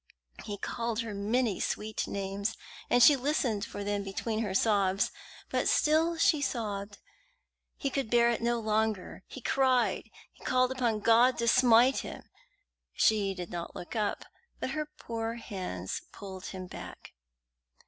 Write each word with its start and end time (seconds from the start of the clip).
He 0.45 0.57
called 0.57 1.01
her 1.01 1.13
many 1.13 1.59
sweet 1.59 2.07
names, 2.07 2.57
and 2.89 3.03
she 3.03 3.15
listened 3.15 3.63
for 3.63 3.83
them 3.83 4.01
between 4.01 4.39
her 4.39 4.55
sobs; 4.55 5.11
but 5.51 5.67
still 5.67 6.17
she 6.17 6.41
sobbed. 6.41 6.97
He 7.77 7.91
could 7.91 8.09
bear 8.09 8.31
it 8.31 8.41
no 8.41 8.59
longer; 8.59 9.21
he 9.27 9.41
cried, 9.41 10.09
and 10.39 10.47
called 10.47 10.71
upon 10.71 11.01
God 11.01 11.37
to 11.37 11.47
smite 11.47 11.99
him. 11.99 12.23
She 12.93 13.35
did 13.35 13.51
not 13.51 13.75
look 13.75 13.95
up, 13.95 14.25
but 14.59 14.71
her 14.71 14.87
poor 14.87 15.35
hands 15.35 16.01
pulled 16.11 16.47
him 16.47 16.65
back. 16.65 17.13